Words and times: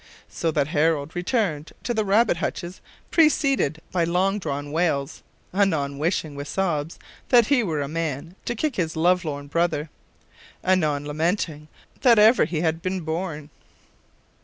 So 0.31 0.49
that 0.49 0.69
Harold 0.69 1.15
returned 1.15 1.73
to 1.83 1.93
the 1.93 2.03
rabbit 2.03 2.37
hutches 2.37 2.81
preceded 3.11 3.79
by 3.91 4.03
long 4.03 4.39
drawn 4.39 4.71
wails: 4.71 5.21
anon 5.53 5.99
wishing, 5.99 6.33
with 6.33 6.47
sobs, 6.47 6.97
that 7.29 7.45
he 7.45 7.61
were 7.61 7.81
a 7.83 7.87
man, 7.87 8.35
to 8.45 8.55
kick 8.55 8.77
his 8.77 8.95
love 8.95 9.23
lorn 9.23 9.45
brother: 9.45 9.91
anon 10.63 11.05
lamenting 11.05 11.67
that 12.01 12.17
ever 12.17 12.45
he 12.45 12.61
had 12.61 12.81
been 12.81 13.01
born. 13.01 13.51